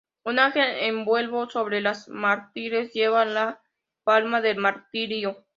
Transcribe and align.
Un 0.23 0.39
ángel 0.39 0.65
en 0.79 1.05
vuelo 1.05 1.47
sobre 1.51 1.79
los 1.79 2.07
mártires 2.09 2.91
lleva 2.91 3.23
la 3.23 3.61
palma 4.03 4.41
del 4.41 4.57
martirio. 4.57 5.45